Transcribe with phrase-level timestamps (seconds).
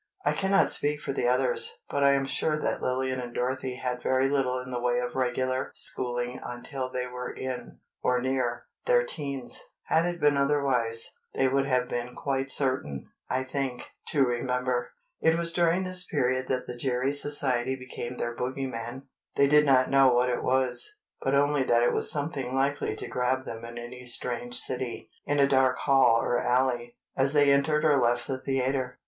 [0.25, 4.01] I cannot speak for the others, but I am sure that Lillian and Dorothy had
[4.01, 9.03] very little in the way of regular schooling until they were in, or near, their
[9.03, 9.61] 'teens.
[9.83, 14.89] Had it been otherwise, they would have been quite certain, I think, to remember.
[15.21, 19.03] It was during this period that the Gerry Society became their bogey man.
[19.35, 23.07] They did not know what it was, but only that it was something likely to
[23.07, 27.85] grab them in any strange city, in a dark hall or alley, as they entered
[27.85, 28.97] or left the theatre.